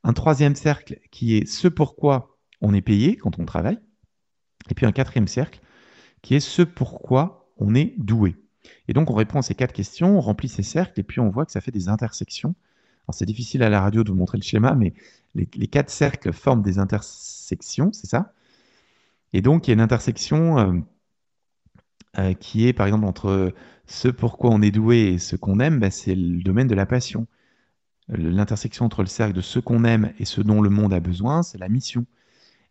[0.04, 3.78] Un troisième cercle qui est ce pourquoi on est payé quand on travaille.
[4.72, 5.60] Et puis un quatrième cercle
[6.24, 8.36] qui est ce pourquoi on est doué.
[8.88, 11.30] Et donc on répond à ces quatre questions, on remplit ces cercles et puis on
[11.30, 12.56] voit que ça fait des intersections.
[13.06, 14.94] Alors c'est difficile à la radio de vous montrer le schéma, mais
[15.36, 18.34] les, quatre cercles forment des intersections, c'est ça?
[19.34, 20.80] Et donc il y a une intersection euh,
[22.20, 23.54] euh, qui est par exemple entre
[23.86, 26.86] ce pourquoi on est doué et ce qu'on aime, bah, c'est le domaine de la
[26.86, 27.28] passion.
[28.10, 31.44] L'intersection entre le cercle de ce qu'on aime et ce dont le monde a besoin,
[31.44, 32.06] c'est la mission.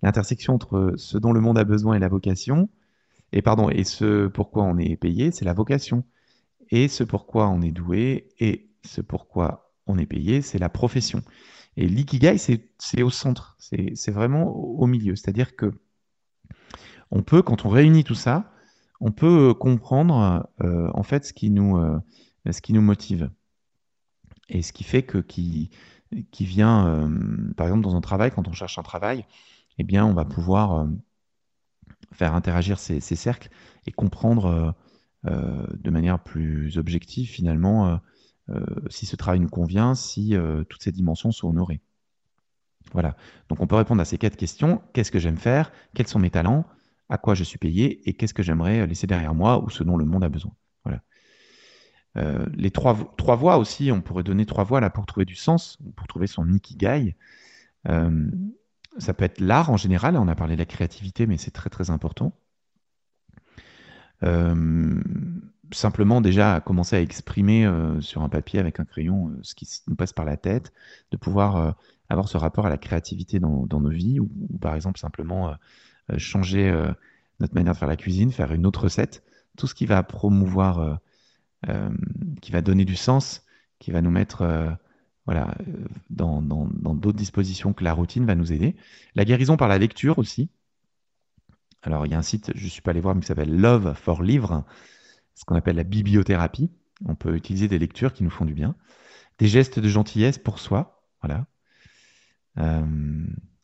[0.03, 2.69] L'intersection entre ce dont le monde a besoin et la vocation,
[3.33, 6.05] et pardon, et ce pourquoi on est payé, c'est la vocation.
[6.71, 11.23] Et ce pourquoi on est doué et ce pourquoi on est payé, c'est la profession.
[11.77, 15.17] Et l'ikigai, c'est au centre, c'est vraiment au milieu.
[15.17, 15.73] C'est-à-dire que
[17.11, 18.51] on peut, quand on réunit tout ça,
[19.01, 21.99] on peut comprendre euh, en fait ce qui nous, euh,
[22.51, 23.31] ce qui nous motive.
[24.49, 25.71] Et ce qui fait que qui,
[26.41, 29.25] vient, euh, par exemple, dans un travail, quand on cherche un travail,
[29.79, 30.87] eh bien, on va pouvoir euh,
[32.13, 33.51] faire interagir ces, cercles
[33.87, 34.75] et comprendre
[35.27, 38.01] euh, de manière plus objective, finalement,
[38.91, 40.37] si ce travail nous convient, si
[40.69, 41.81] toutes ces dimensions sont honorées.
[42.93, 43.17] Voilà.
[43.49, 44.81] Donc, on peut répondre à ces quatre questions.
[44.93, 45.73] Qu'est-ce que j'aime faire?
[45.95, 46.65] Quels sont mes talents?
[47.09, 49.97] À quoi je suis payé Et qu'est-ce que j'aimerais laisser derrière moi ou ce dont
[49.97, 50.53] le monde a besoin
[50.85, 51.03] Voilà.
[52.17, 55.79] Euh, les trois, voies aussi, on pourrait donner trois voies là pour trouver du sens,
[55.97, 57.17] pour trouver son ikigai.
[57.89, 58.31] Euh,
[58.99, 61.69] ça peut être l'art en général, on a parlé de la créativité, mais c'est très
[61.69, 62.33] très important.
[64.23, 65.03] Euh,
[65.73, 70.15] simplement déjà commencer à exprimer sur un papier avec un crayon ce qui nous passe
[70.15, 70.73] par la tête,
[71.11, 71.75] de pouvoir
[72.09, 75.55] avoir ce rapport à la créativité dans, nos vies, ou, par exemple simplement
[76.19, 76.73] changer
[77.41, 79.23] notre manière de faire la cuisine, faire une autre recette,
[79.57, 81.01] tout ce qui va promouvoir
[81.69, 81.91] euh,
[82.43, 83.45] qui va donner du sens,
[83.79, 84.71] qui va nous mettre euh,
[85.25, 88.77] voilà, euh, dans d'autres dispositions que la routine va nous aider.
[89.15, 90.51] La guérison par la lecture aussi.
[91.83, 93.59] Alors, il y a un site, je ne suis pas allé voir, mais qui s'appelle
[93.59, 94.65] Love for Livre,
[95.35, 96.71] ce qu'on appelle la bibliothérapie.
[97.07, 98.77] On peut utiliser des lectures qui nous font du bien.
[99.39, 101.03] Des gestes de gentillesse pour soi.
[101.23, 101.47] Voilà.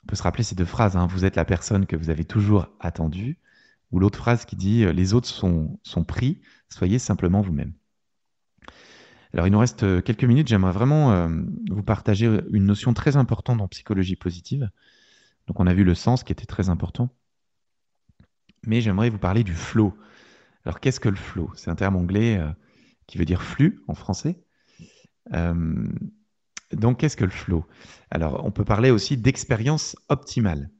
[0.05, 0.97] On peut se rappeler ces deux phrases.
[0.97, 1.07] Hein.
[1.07, 3.39] Vous êtes la personne que vous avez toujours attendue.
[3.93, 7.73] Ou l'autre phrase qui dit Les autres sont, pris, soyez simplement vous-même.
[9.35, 10.49] Alors, il nous reste euh, quelques minutes.
[10.49, 11.29] J'aimerais vraiment euh,
[11.71, 14.71] vous partager une notion très importante en psychologie positive.
[15.47, 17.09] Donc, on a vu le sens qui était très important.
[18.67, 19.97] Mais j'aimerais vous parler du flow.
[20.65, 21.51] Alors, qu'est-ce que le flow?
[21.55, 22.51] C'est un terme anglais euh,
[23.07, 24.39] qui veut dire flux en français.
[26.73, 27.65] Donc, qu'est-ce que le flow?
[28.11, 30.71] Alors, on peut parler aussi d'expérience optimale.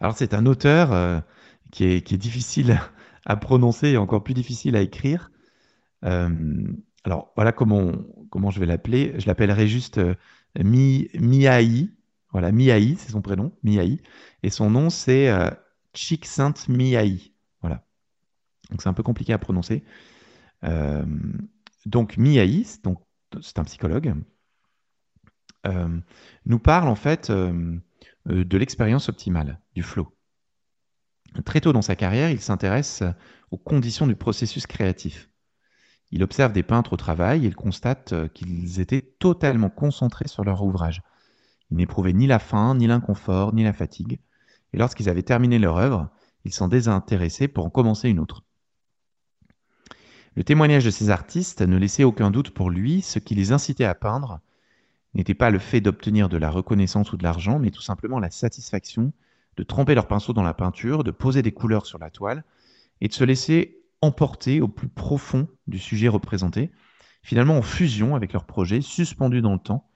[0.00, 1.22] Alors, c'est un auteur
[1.70, 2.80] qui, est, qui, est, difficile
[3.26, 5.30] à prononcer et encore plus difficile à écrire.
[7.04, 7.92] Alors voilà comment,
[8.50, 9.14] je vais l'appeler.
[9.18, 10.14] Je l'appellerai juste euh,
[10.58, 11.90] Mi, Miaï.
[12.32, 14.00] Voilà, Miaï, c'est son prénom, Miaï.
[14.42, 15.50] Et son nom, c'est euh,
[15.94, 17.34] Sainte Miaï.
[17.60, 17.86] Voilà.
[18.70, 19.82] Donc c'est un peu compliqué à prononcer.
[20.64, 21.04] Euh,
[21.86, 23.00] donc Miaï, donc
[23.40, 24.14] c'est un psychologue, euh,
[25.64, 30.14] nous parle en fait de l'expérience optimale, du flow.
[31.44, 33.02] Très tôt dans sa carrière, il s'intéresse
[33.50, 35.30] aux conditions du processus créatif.
[36.12, 40.44] Il observe des peintres au travail et il constate euh, qu'ils étaient totalement concentrés sur
[40.44, 41.02] leur ouvrage.
[41.70, 44.20] Ils n'éprouvaient ni la faim, ni l'inconfort, ni la fatigue.
[44.72, 46.10] Et lorsqu'ils avaient terminé leur œuvre,
[46.44, 48.44] ils s'en désintéressaient pour en commencer une autre.
[50.34, 53.84] Le témoignage de ces artistes ne laissait aucun doute pour lui, ce qui les incitait
[53.84, 54.40] à peindre
[55.14, 58.30] n'était pas le fait d'obtenir de la reconnaissance ou de l'argent, mais tout simplement la
[58.30, 59.12] satisfaction
[59.56, 62.44] de tremper leur pinceau dans la peinture, de poser des couleurs sur la toile
[63.00, 66.70] et de se laisser emportés au plus profond du sujet représenté,
[67.22, 69.90] finalement en fusion avec leur projet, suspendu dans le temps,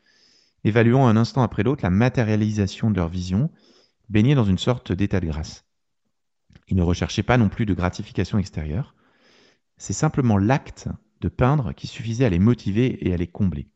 [0.64, 3.50] évaluant un instant après l'autre la matérialisation de leur vision,
[4.08, 5.64] baignaient dans une sorte d'état de grâce.
[6.68, 8.94] Ils ne recherchaient pas non plus de gratification extérieure.
[9.76, 10.88] C'est simplement l'acte
[11.20, 13.68] de peindre qui suffisait à les motiver et à les combler.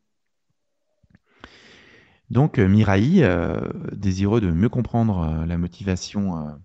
[2.31, 3.59] Donc euh, Mirail, euh,
[3.93, 6.59] désireux de mieux comprendre euh, la motivation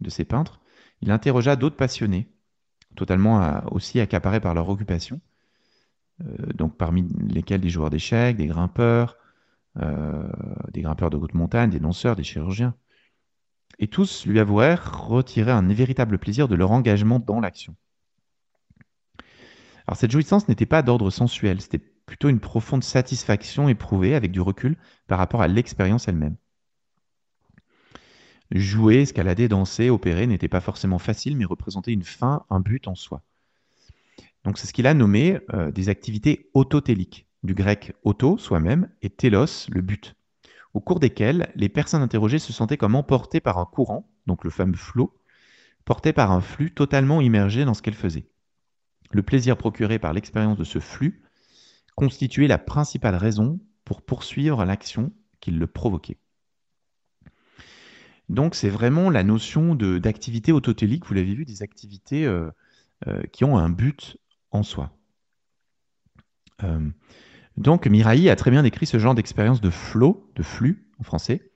[0.00, 0.60] de ces peintres,
[1.02, 2.28] il interrogea d'autres passionnés,
[2.96, 5.20] totalement aussi accaparés par leur occupation,
[6.54, 9.16] donc parmi lesquels des joueurs d'échecs, des grimpeurs,
[9.76, 12.74] des grimpeurs de haute montagne, des danseurs, des chirurgiens.
[13.78, 17.74] Et tous lui avouèrent retirer un véritable plaisir de leur engagement dans l'action.
[19.86, 24.40] Alors cette jouissance n'était pas d'ordre sensuel, c'était plutôt une profonde satisfaction éprouvée avec du
[24.40, 26.34] recul par rapport à l'expérience elle-même.
[28.50, 32.96] Jouer, escalader, danser, opérer n'était pas forcément facile, mais représentait une fin, un but en
[32.96, 33.22] soi.
[34.42, 39.10] Donc c'est ce qu'il a nommé euh, des activités autotéliques, du grec auto, soi-même, et
[39.10, 40.16] télos, le but,
[40.74, 44.50] au cours desquelles les personnes interrogées se sentaient comme emportées par un courant, donc le
[44.50, 45.16] fameux flot,
[45.84, 48.26] portées par un flux totalement immergé dans ce qu'elles faisaient.
[49.12, 51.22] Le plaisir procuré par l'expérience de ce flux
[51.96, 56.18] constituait la principale raison pour poursuivre l'action qui le provoquait.
[58.30, 62.48] Donc c'est vraiment la notion d'activité autotélique, vous l'avez vu, des activités euh,
[63.08, 64.18] euh, qui ont un but
[64.52, 64.96] en soi.
[66.62, 66.88] Euh,
[67.56, 71.50] donc Miraï a très bien décrit ce genre d'expérience de flow, de flux en français.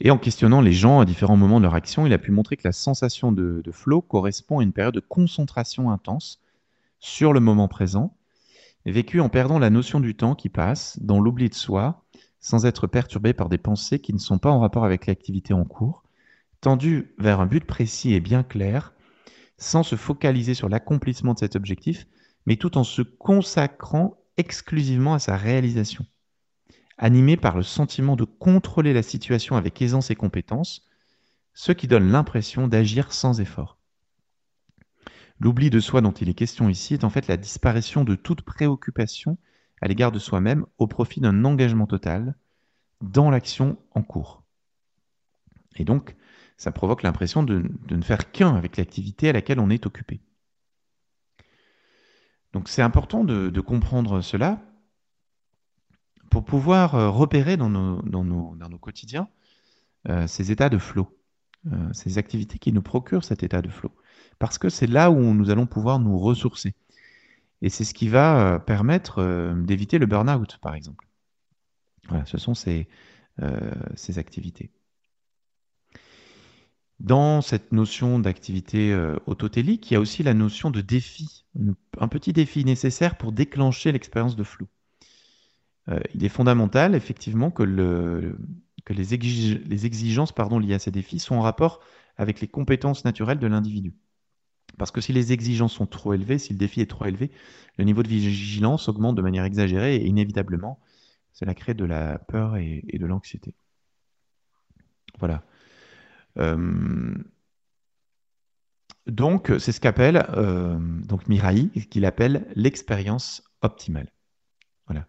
[0.00, 2.56] et en questionnant les gens à différents moments de leur action, il a pu montrer
[2.56, 6.42] que la sensation de, de flow correspond à une période de concentration intense
[7.00, 8.16] sur le moment présent,
[8.86, 12.04] vécu en perdant la notion du temps qui passe, dans l'oubli de soi,
[12.40, 15.64] sans être perturbé par des pensées qui ne sont pas en rapport avec l'activité en
[15.64, 16.04] cours,
[16.60, 18.92] tendu vers un but précis et bien clair,
[19.58, 22.06] sans se focaliser sur l'accomplissement de cet objectif,
[22.46, 26.06] mais tout en se consacrant exclusivement à sa réalisation.
[26.96, 30.88] Animé par le sentiment de contrôler la situation avec aisance et compétence,
[31.54, 33.77] ce qui donne l'impression d'agir sans effort.
[35.40, 38.42] L'oubli de soi dont il est question ici est en fait la disparition de toute
[38.42, 39.38] préoccupation
[39.80, 42.34] à l'égard de soi-même au profit d'un engagement total
[43.00, 44.42] dans l'action en cours.
[45.76, 46.16] Et donc,
[46.56, 50.20] ça provoque l'impression de, ne faire qu'un avec l'activité à laquelle on est occupé.
[52.52, 54.60] Donc c'est important de, comprendre cela
[56.30, 59.28] pour pouvoir euh, repérer dans nos, quotidiens
[60.08, 61.16] euh, ces états de flot,
[61.72, 63.92] euh, ces activités qui nous procurent cet état de flot
[64.38, 66.74] parce que c'est là où nous allons pouvoir nous ressourcer.
[67.62, 71.06] Et c'est ce qui va euh, permettre euh, d'éviter le burn-out, par exemple.
[72.08, 72.88] Voilà, ce sont ces,
[73.42, 73.72] euh,
[74.16, 74.70] activités.
[77.00, 78.92] Dans cette notion d'activité
[79.26, 81.44] autotélique, il y a aussi la notion de défi,
[82.00, 84.66] un petit défi nécessaire pour déclencher l'expérience de flou.
[86.14, 88.36] il est fondamental, effectivement, que, le,
[88.84, 91.78] que les, exigences liées à ces défis soient en rapport
[92.16, 93.94] avec les compétences naturelles de l'individu.
[94.78, 97.30] Parce que si les exigences sont trop élevées, si le défi est trop élevé,
[97.76, 100.78] le niveau de vigilance augmente de manière exagérée et inévitablement,
[101.32, 103.54] cela crée de la peur et, de l'anxiété.
[105.18, 105.42] Voilà.
[106.38, 107.14] Euh,
[109.06, 114.12] donc, c'est ce qu'appelle euh, donc Mirai, qu'il appelle l'expérience optimale.
[114.86, 115.06] Voilà.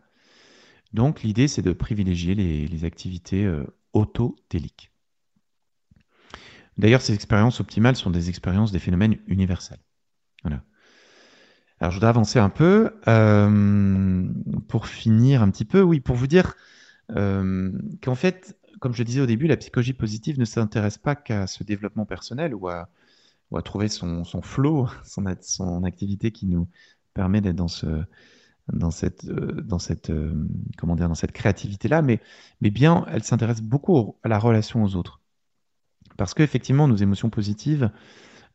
[0.93, 4.91] Donc, l'idée, c'est de privilégier les, activités euh, autotéliques.
[6.79, 9.81] D'ailleurs, ces expériences optimales sont des expériences des phénomènes universels.
[10.43, 10.63] Voilà.
[11.81, 14.25] Alors, je voudrais avancer un peu euh,
[14.69, 15.81] pour finir un petit peu.
[15.81, 16.55] Oui, pour vous dire
[17.17, 17.69] euh,
[18.01, 21.65] qu'en fait, comme je disais au début, la psychologie positive ne s'intéresse pas qu'à ce
[21.65, 22.87] développement personnel ou à,
[23.65, 26.69] trouver son, flow, son, activité qui nous
[27.13, 28.05] permet d'être dans ce
[28.71, 29.25] dans cette
[30.11, 30.45] euh,
[31.33, 32.21] créativité là mais
[32.61, 35.18] bien elle s'intéresse beaucoup à la relation aux autres
[36.19, 37.91] parce qu'effectivement, nos émotions positives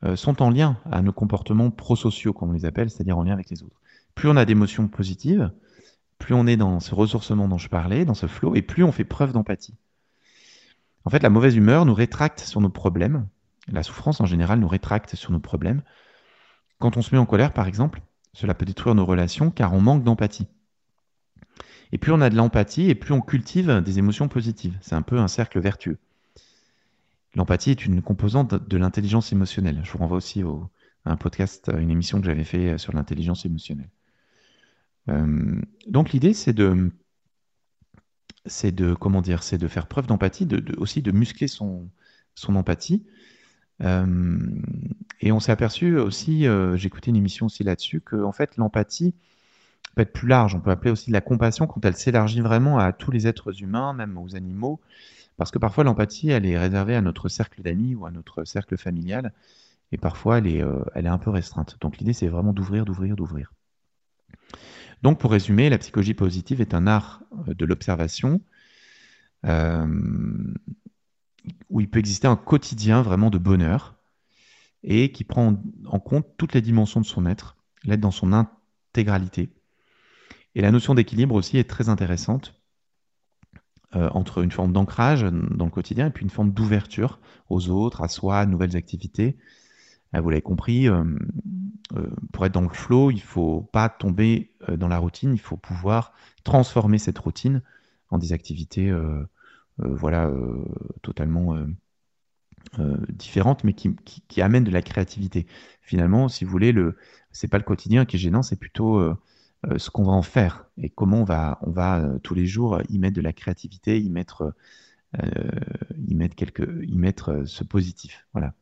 [0.04, 3.32] euh, sont en lien à nos comportements prosociaux, comme on les appelle, c'est-à-dire en lien
[3.32, 3.80] avec les autres.
[4.14, 5.50] Plus on a d'émotions positives,
[6.18, 8.92] plus on est dans ce ressourcement dont je parlais, dans ce flow, et plus on
[8.92, 9.74] fait preuve d'empathie.
[11.06, 13.26] En fait, la mauvaise humeur nous rétracte sur nos problèmes.
[13.72, 15.80] La souffrance, en général, nous rétracte sur nos problèmes.
[16.80, 18.02] Quand on se met en colère, par exemple,
[18.34, 20.48] cela peut détruire nos relations car on manque d'empathie.
[21.92, 24.76] Et plus on a de l'empathie, et plus on cultive des émotions positives.
[24.82, 25.96] C'est un peu un cercle vertueux.
[27.34, 29.80] L'empathie est une composante de l'intelligence émotionnelle.
[29.84, 33.44] Je vous renvoie aussi à un podcast, à une émission que j'avais fait sur l'intelligence
[33.44, 33.90] émotionnelle.
[35.08, 36.90] Euh, donc l'idée, c'est de,
[38.46, 38.74] c'est
[39.40, 41.88] c'est de faire preuve d'empathie, de, aussi de muscler son,
[42.48, 43.04] empathie.
[43.82, 44.38] Euh,
[45.20, 48.56] et on s'est aperçu aussi, euh, j'ai écouté une émission aussi là-dessus, que en fait
[48.56, 49.14] l'empathie
[49.94, 50.54] peut être plus large.
[50.54, 53.92] On peut appeler aussi la compassion quand elle s'élargit vraiment à tous les êtres humains,
[53.92, 54.80] même aux animaux.
[55.36, 58.76] Parce que parfois, l'empathie, elle est réservée à notre cercle d'amis ou à notre cercle
[58.76, 59.32] familial.
[59.92, 61.76] Et parfois, elle est, euh, elle est un peu restreinte.
[61.80, 63.52] Donc, l'idée, c'est vraiment d'ouvrir, d'ouvrir, d'ouvrir.
[65.02, 68.40] Donc, pour résumer, la psychologie positive est un art euh, de l'observation
[69.44, 69.86] euh,
[71.68, 73.96] où il peut exister un quotidien vraiment de bonheur
[74.82, 79.50] et qui prend en compte toutes les dimensions de son être, l'être dans son intégralité.
[80.54, 82.60] Et la notion d'équilibre aussi est très intéressante
[83.96, 88.02] euh, entre une forme d'ancrage dans le quotidien et puis une forme d'ouverture aux autres,
[88.02, 89.36] à soi, à nouvelles activités.
[90.14, 91.04] Euh, vous l'avez compris, euh,
[92.32, 95.56] pour être dans le flow, il ne faut pas tomber dans la routine, il faut
[95.56, 96.12] pouvoir
[96.42, 97.62] transformer cette routine
[98.10, 98.92] en des activités
[99.78, 100.32] voilà,
[101.02, 101.56] totalement
[103.10, 103.94] différentes, mais qui,
[104.28, 105.46] qui, amènent de la créativité.
[105.82, 106.72] Finalement, si vous voulez,
[107.32, 109.14] ce n'est pas le quotidien qui est gênant, c'est plutôt euh,
[109.78, 112.80] ce qu'on va en faire et comment on va, on va euh, tous les jours
[112.88, 114.54] y mettre de la créativité, y mettre,
[115.22, 115.60] euh,
[115.96, 118.26] y mettre, quelque, y mettre ce positif.
[118.32, 118.54] Voilà.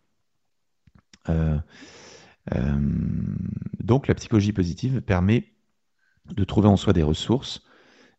[3.80, 5.52] donc la psychologie positive permet
[6.26, 7.62] de trouver en soi des ressources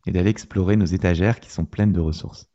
[0.05, 2.49] et d'aller explorer nos étagères qui sont pleines de ressources.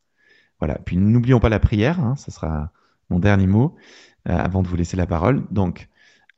[0.58, 0.78] Voilà.
[0.84, 2.72] Puis n'oublions pas la prière, hein, sera
[3.10, 3.76] mon dernier mot
[4.24, 5.46] avant de vous laisser la parole.
[5.50, 5.88] Donc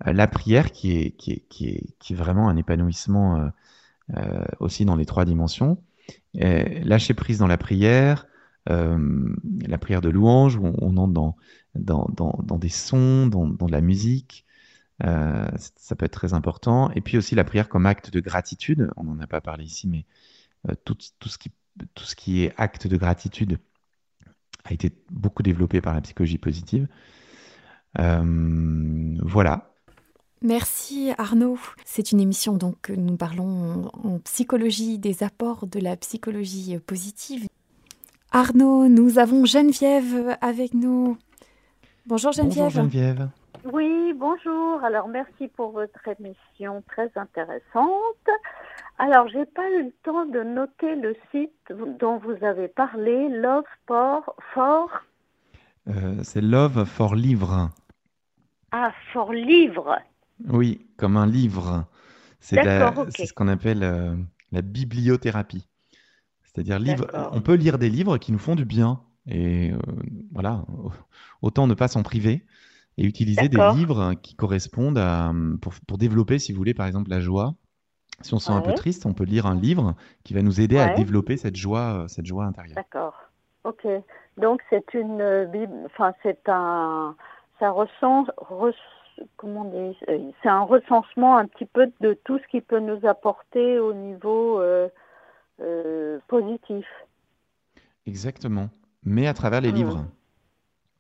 [0.04, 3.50] la prière qui est, qui est, qui est, qui est vraiment un épanouissement
[4.16, 5.82] euh, aussi dans les trois dimensions.
[6.34, 8.26] lâcher prise dans la prière,
[8.68, 9.34] euh,
[9.66, 11.36] la prière de louange, où on, entre dans,
[11.74, 12.08] dans,
[12.42, 14.46] dans, des sons, dans, dans de la musique.
[15.04, 16.90] Euh, ça peut être très important.
[16.92, 18.90] Et puis aussi la prière comme acte de gratitude.
[18.96, 20.04] On n'en a pas parlé ici, mais
[20.84, 21.52] tout, tout, ce qui,
[21.94, 23.58] tout ce qui est acte de gratitude
[24.64, 26.88] a été beaucoup développé par la psychologie positive.
[27.94, 29.69] voilà.
[30.42, 31.58] Merci Arnaud.
[31.84, 37.46] C'est une émission donc nous parlons en psychologie des apports de la psychologie positive.
[38.32, 41.18] Arnaud, nous avons Geneviève avec nous.
[42.06, 42.64] Bonjour Geneviève.
[42.64, 43.28] Bonjour Geneviève.
[43.64, 44.82] Oui, bonjour.
[44.82, 48.28] Alors merci pour votre émission très intéressante.
[48.98, 53.64] Alors j'ai pas eu le temps de noter le site dont vous avez parlé, Love
[53.86, 54.34] for.
[54.54, 54.88] for...
[55.88, 57.68] Euh, c'est Love for Livre.
[58.72, 59.98] Ah, for Livre.
[60.48, 61.86] Oui, comme un livre.
[62.40, 64.16] C'est ce qu'on appelle euh,
[64.52, 65.66] la bibliothérapie.
[66.42, 69.00] C'est-à-dire, livre, on peut lire des livres qui nous font du bien.
[69.26, 69.76] Et euh,
[70.32, 70.64] voilà,
[71.42, 72.44] autant ne pas s'en priver
[72.96, 75.32] et utiliser des livres qui correspondent à,
[75.86, 77.54] pour, développer, si vous voulez, par exemple, la joie.
[78.22, 80.60] Si on se sent un peu triste, on peut lire un livre qui va nous
[80.60, 82.74] aider à développer cette joie, cette joie intérieure.
[82.76, 83.14] D'accord.
[83.64, 83.86] Ok.
[84.36, 85.22] Donc c'est une,
[85.86, 87.14] enfin c'est un,
[87.58, 88.26] ça ressent,
[89.36, 93.06] comment dire, euh, c'est un recensement un petit peu de tout ce qui peut nous
[93.06, 94.88] apporter au niveau euh,
[95.60, 96.86] euh, positif.
[98.06, 98.68] Exactement,
[99.04, 99.76] mais à travers les hmm.
[99.76, 100.04] livres.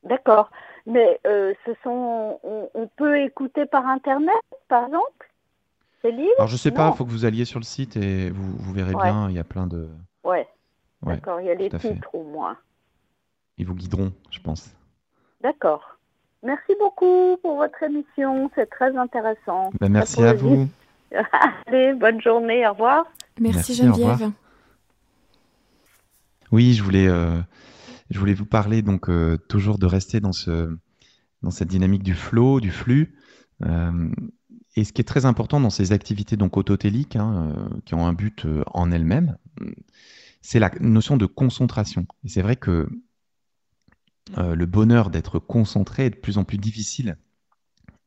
[0.04, 0.50] D'accord,
[0.86, 5.30] mais ce sont, on, peut écouter par internet, par exemple,
[6.00, 6.32] ces livres?
[6.38, 8.72] Alors je sais pas, il faut que vous alliez sur le site et vous, vous
[8.72, 9.90] verrez bien, il y a plein de.
[10.24, 10.48] Ouais.
[11.02, 12.56] D'accord, il y a les titres au moins.
[13.58, 14.74] Ils vous guideront, je pense.
[15.42, 15.99] D'accord.
[16.42, 19.70] Merci beaucoup pour votre émission, c'est très intéressant.
[19.78, 20.68] Ben, merci à vous.
[21.66, 23.04] Allez, bonne journée, au revoir.
[23.38, 24.30] Merci, Geneviève.
[26.50, 27.40] Oui, je voulais, euh,
[28.10, 30.74] je voulais vous parler donc euh, toujours de rester dans, ce,
[31.42, 33.14] dans cette dynamique du flow, du flux.
[33.66, 34.10] Euh,
[34.76, 38.12] et ce qui est très important dans ces activités donc autotéliques, hein, qui ont un
[38.12, 39.36] but en elles-mêmes,
[40.40, 42.06] c'est la notion de concentration.
[42.24, 42.88] Et c'est vrai que
[44.38, 47.16] euh, le bonheur d'être concentré est de plus en plus difficile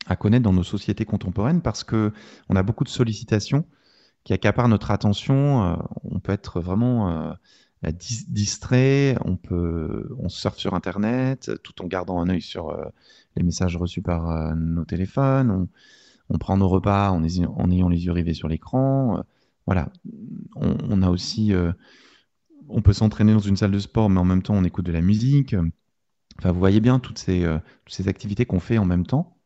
[0.06, 2.12] à connaître dans nos sociétés contemporaines parce que
[2.50, 3.66] on a beaucoup de sollicitations
[4.24, 5.64] qui accaparent notre attention.
[5.64, 7.92] Euh, on peut être vraiment euh,
[8.30, 12.74] distrait, on peut, on surfe sur Internet tout en gardant un œil sur
[13.36, 15.68] les messages reçus par nos téléphones.
[16.30, 19.26] On, prend nos repas en, ayant les yeux rivés sur l'écran.
[19.66, 19.90] voilà.
[20.56, 21.52] On, a aussi,
[22.70, 24.94] on peut s'entraîner dans une salle de sport, mais en même temps on écoute de
[24.94, 25.54] la musique.
[26.40, 27.60] Enfin, vous voyez bien toutes ces, euh,
[28.08, 29.38] activités qu'on fait en même temps.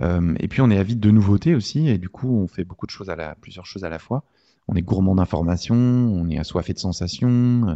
[0.00, 2.86] Euh, et puis, on est avide de nouveautés aussi, et du coup, on fait beaucoup
[2.86, 4.24] de choses à la, plusieurs choses à la fois.
[4.68, 7.68] On est gourmand d'informations, on est assoiffé de sensations.
[7.68, 7.74] Euh,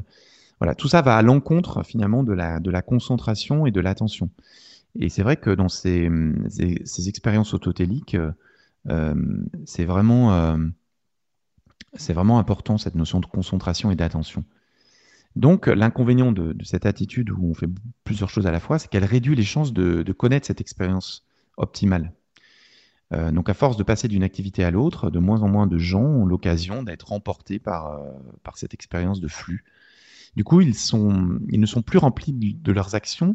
[0.58, 4.30] voilà, tout ça va à l'encontre finalement de la, concentration et de l'attention.
[4.98, 6.10] Et c'est vrai que dans ces,
[6.48, 8.16] ces, expériences autotéliques,
[9.64, 10.58] c'est vraiment
[11.94, 14.44] important cette notion de concentration et d'attention.
[15.36, 17.68] Donc, l'inconvénient de, cette attitude où on fait
[18.04, 21.24] plusieurs choses à la fois, c'est qu'elle réduit les chances de, connaître cette expérience
[21.56, 22.12] optimale.
[23.12, 25.78] Euh, donc à force de passer d'une activité à l'autre, de moins en moins de
[25.78, 28.08] gens ont l'occasion d'être emportés par, euh,
[28.44, 29.64] par cette expérience de flux.
[30.36, 33.34] Du coup, ils, sont, ils ne sont plus remplis de leurs actions,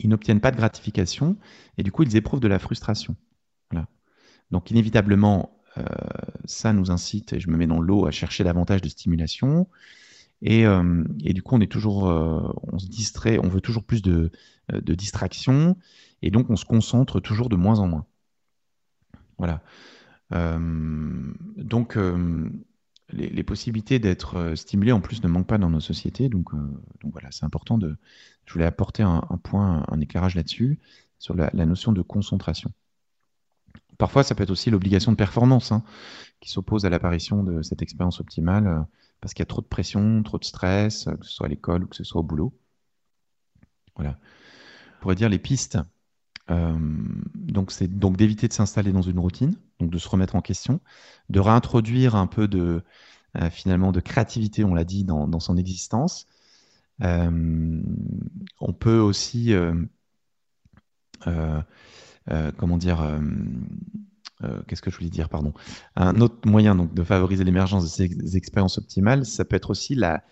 [0.00, 1.36] ils n'obtiennent pas de gratification,
[1.78, 3.16] et du coup, ils éprouvent de la frustration.
[4.50, 5.84] Donc inévitablement, euh,
[6.44, 9.68] ça nous incite, et je me mets dans l'eau, à chercher davantage de stimulation.
[10.42, 13.84] Et, euh, et, du coup, on est toujours, euh, on se distrait, on veut toujours
[13.84, 14.30] plus de,
[14.72, 15.76] de distraction,
[16.22, 18.06] et donc on se concentre toujours de moins en moins.
[19.38, 19.62] Voilà.
[20.30, 21.98] donc,
[23.12, 26.28] les, possibilités d'être stimulé en plus ne manquent pas dans nos sociétés.
[26.28, 27.96] Donc, donc voilà, c'est important de.
[28.44, 30.78] Je voulais apporter un, point, un éclairage là-dessus,
[31.20, 32.72] sur la, notion de concentration.
[33.98, 35.84] Parfois, ça peut être aussi l'obligation de performance hein,
[36.40, 38.80] qui s'oppose à l'apparition de cette expérience optimale euh,
[39.20, 41.48] parce qu'il y a trop de pression, trop de stress, euh, que ce soit à
[41.48, 42.52] l'école ou que ce soit au boulot.
[43.96, 44.18] Voilà.
[44.96, 45.78] On pourrait dire les pistes.
[46.50, 46.78] Euh,
[47.34, 50.80] donc, c'est donc d'éviter de s'installer dans une routine, donc de se remettre en question,
[51.28, 52.82] de réintroduire un peu de
[53.52, 56.26] finalement de créativité, on l'a dit, dans, son existence.
[57.00, 59.54] on peut aussi
[62.30, 63.20] euh, comment dire,
[64.42, 65.52] euh, euh, qu'est-ce que je voulais dire, pardon.
[65.96, 69.94] Un autre moyen donc de favoriser l'émergence de ces expériences optimales, ça peut être aussi
[69.94, 70.22] la,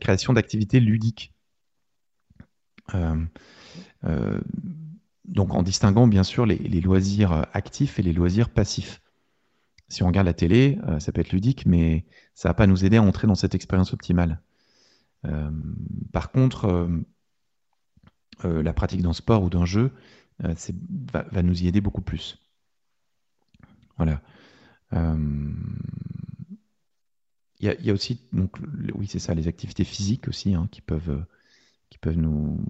[0.00, 1.32] création d'activités ludiques.
[5.24, 9.02] donc en distinguant bien sûr les, loisirs actifs et les loisirs passifs.
[9.88, 12.04] Si on regarde la télé, ça peut être ludique, mais
[12.34, 14.42] ça va pas nous aider à entrer dans cette expérience optimale.
[16.12, 16.88] par contre,
[18.44, 19.92] la pratique d'un sport ou d'un jeu,
[20.44, 20.54] euh,
[21.12, 22.38] va, nous y aider beaucoup plus.
[23.98, 24.22] Voilà.
[24.94, 25.52] Euh,
[27.60, 28.56] il y, a aussi, donc,
[28.94, 31.24] oui, c'est ça, les activités physiques aussi hein, qui peuvent,
[31.90, 32.64] qui peuvent nous,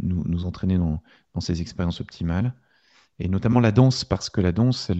[0.00, 1.02] nous, entraîner dans,
[1.40, 2.54] ces expériences optimales.
[3.18, 4.90] Et notamment la danse, parce que la danse,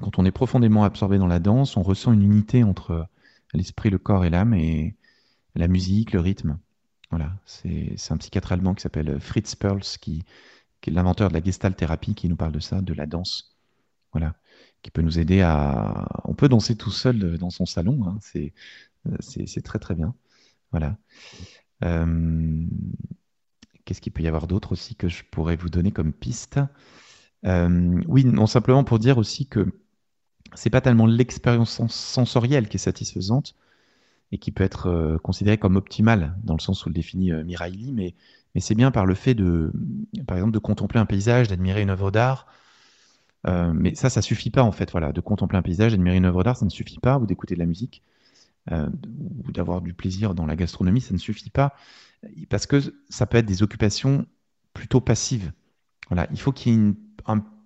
[0.00, 3.08] quand on est profondément absorbé dans la danse, on ressent une unité entre
[3.54, 4.94] l'esprit, le corps et l'âme, et
[5.54, 6.58] la musique, le rythme.
[7.10, 10.24] Voilà, c'est un psychiatre allemand qui s'appelle Fritz Perls, qui,
[10.86, 13.53] est l'inventeur de la gestalt thérapie, qui nous parle de ça, de la danse.
[14.14, 14.34] Voilà,
[14.82, 16.08] qui peut nous aider à.
[16.24, 18.18] On peut danser tout seul dans son salon, hein,
[19.20, 20.14] c'est très très bien.
[20.70, 20.96] Voilà.
[21.84, 22.66] Euh,
[23.84, 26.60] qu'est-ce qu'il peut y avoir d'autre aussi que je pourrais vous donner comme piste?
[27.44, 29.66] Euh, Oui, non simplement pour dire aussi que
[30.54, 33.54] c'est pas tellement l'expérience sensorielle qui est satisfaisante,
[34.32, 37.44] et qui peut être euh, considéré comme optimal dans le sens où le définit euh,
[37.44, 38.14] Miraili, mais,
[38.54, 39.72] mais c'est bien par le fait de,
[40.26, 42.46] par exemple, de contempler un paysage, d'admirer une œuvre d'art.
[43.46, 44.90] Euh, mais ça, ça suffit pas en fait.
[44.90, 47.54] Voilà, de contempler un paysage, d'admirer une œuvre d'art, ça ne suffit pas, ou d'écouter
[47.54, 48.02] de la musique,
[48.70, 51.74] ou d'avoir du plaisir dans la gastronomie, ça ne suffit pas,
[52.48, 52.78] parce que
[53.10, 54.26] ça peut être des occupations
[54.72, 55.52] plutôt passives.
[56.08, 56.94] Voilà, il faut qu'il y ait une,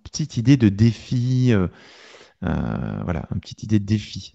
[0.02, 1.52] petite idée de défi,
[2.40, 4.34] voilà, une petite idée de défi.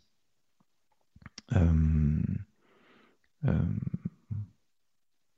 [1.56, 2.22] Euh,
[3.46, 3.52] euh,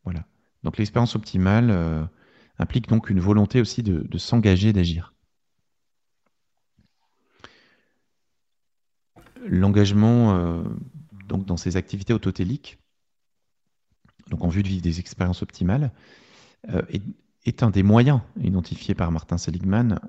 [0.03, 0.25] voilà.
[0.63, 2.03] Donc l'expérience optimale euh,
[2.59, 5.13] implique donc une volonté aussi de, s'engager, d'agir.
[9.45, 10.63] L'engagement
[11.27, 12.79] donc dans ces activités autotéliques,
[14.29, 15.91] donc en vue de vivre des expériences optimales,
[17.45, 19.99] est, un des moyens identifiés par Martin Seligman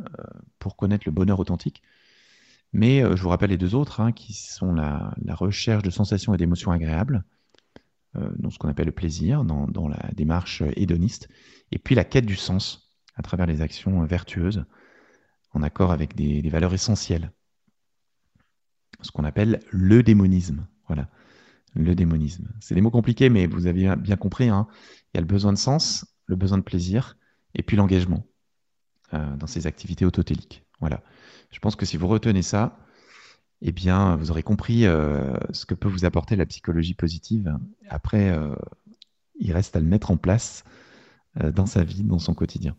[0.58, 1.82] pour connaître le bonheur authentique.
[2.72, 6.34] Mais euh, je vous rappelle les deux autres, hein, qui sont la, recherche de sensations
[6.34, 7.24] et d'émotions agréables,
[8.16, 11.28] euh, dans ce qu'on appelle le plaisir, dans, la démarche hédoniste,
[11.72, 14.64] et puis la quête du sens à travers les actions vertueuses,
[15.52, 17.32] en accord avec des, valeurs essentielles.
[19.02, 20.66] Ce qu'on appelle le démonisme.
[20.86, 21.08] Voilà,
[21.74, 22.48] le démonisme.
[22.60, 24.48] C'est des mots compliqués, mais vous avez bien compris.
[24.48, 24.66] Hein.
[25.12, 27.16] Il y a le besoin de sens, le besoin de plaisir,
[27.54, 28.26] et puis l'engagement
[29.14, 30.64] euh, dans ces activités autotéliques.
[30.80, 31.02] Voilà.
[31.50, 32.78] Je pense que si vous retenez ça,
[33.62, 37.56] eh bien, vous aurez compris euh, ce que peut vous apporter la psychologie positive.
[37.88, 38.54] Après, euh,
[39.38, 40.64] il reste à le mettre en place
[41.54, 42.76] dans sa vie, dans son quotidien.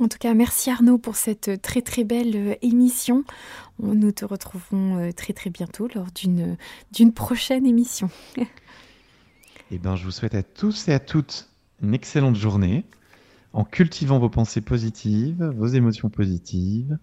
[0.00, 3.24] En tout cas, merci Arnaud pour cette très très belle émission.
[3.80, 6.56] Nous te retrouvons très très bientôt lors d'une,
[6.92, 8.08] d'une prochaine émission.
[9.70, 11.48] eh bien, je vous souhaite à tous et à toutes
[11.82, 12.84] une excellente journée
[13.52, 16.98] en cultivant vos pensées positives, vos émotions positives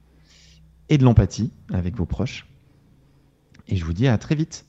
[0.90, 2.48] et de l'empathie avec vos proches.
[3.68, 4.66] Et je vous dis à très vite.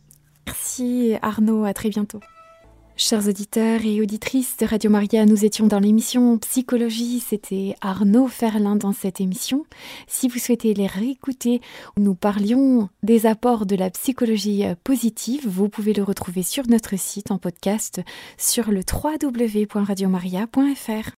[0.47, 2.21] Merci Arnaud, à très bientôt.
[2.99, 7.21] Chers auditeurs et auditrices de Radio Maria, nous étions dans l'émission Psychologie.
[7.21, 9.67] C'était Arnaud Ferlin dans cette émission.
[10.07, 11.61] Si vous souhaitez les réécouter,
[11.99, 15.47] nous parlions des apports de la psychologie positive.
[15.47, 18.01] Vous pouvez le retrouver sur notre site en podcast
[18.39, 21.11] sur le www.radiomaria.fr.